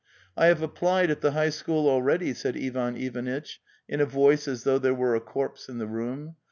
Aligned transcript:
"IT 0.35 0.45
have 0.45 0.63
applied 0.63 1.11
at 1.11 1.21
the 1.21 1.29
high 1.33 1.51
school 1.51 1.87
already," 1.87 2.33
said 2.33 2.57
Ivan 2.57 2.97
Ivanitch 2.97 3.61
in 3.87 4.01
a 4.01 4.05
voice 4.07 4.47
as 4.47 4.63
though 4.63 4.79
there 4.79 4.95
were 4.95 5.13
a 5.13 5.21
corpse 5.21 5.69
in 5.69 5.77
the 5.77 5.85
room. 5.85 6.37